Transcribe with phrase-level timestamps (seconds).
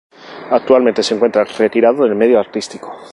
[0.49, 2.89] Actualmente se encuentra retirado del medio artístico.